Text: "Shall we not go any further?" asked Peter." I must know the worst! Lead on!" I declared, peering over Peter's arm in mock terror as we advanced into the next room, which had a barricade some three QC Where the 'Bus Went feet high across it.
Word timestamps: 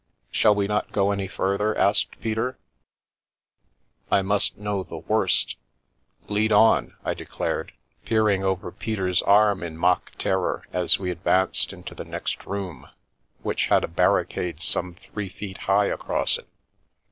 "Shall 0.31 0.55
we 0.55 0.65
not 0.65 0.91
go 0.91 1.11
any 1.11 1.27
further?" 1.27 1.77
asked 1.77 2.19
Peter." 2.21 2.57
I 4.11 4.23
must 4.23 4.57
know 4.57 4.81
the 4.81 4.97
worst! 4.97 5.57
Lead 6.27 6.51
on!" 6.51 6.95
I 7.05 7.13
declared, 7.13 7.71
peering 8.03 8.43
over 8.43 8.71
Peter's 8.71 9.21
arm 9.21 9.61
in 9.61 9.77
mock 9.77 10.13
terror 10.17 10.63
as 10.73 10.97
we 10.97 11.11
advanced 11.11 11.71
into 11.71 11.93
the 11.93 12.03
next 12.03 12.43
room, 12.47 12.87
which 13.43 13.67
had 13.67 13.83
a 13.83 13.87
barricade 13.87 14.59
some 14.63 14.95
three 14.95 14.97
QC 14.97 14.97
Where 14.97 14.97
the 14.97 15.05
'Bus 15.05 15.17
Went 15.17 15.33
feet 15.33 15.57
high 15.67 15.85
across 15.85 16.37
it. 16.39 16.47